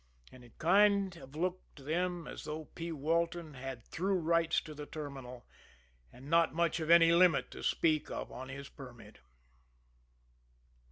[0.31, 2.91] And it kind of looked to them as though P.
[2.91, 5.45] Walton had through rights to the Terminal,
[6.11, 9.19] and not much of any limit to speak of on his permit.